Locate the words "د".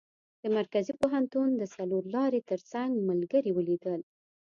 0.41-0.43, 1.55-1.63